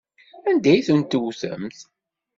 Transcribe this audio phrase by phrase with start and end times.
[0.49, 1.77] Anda ay tent-tewtemt?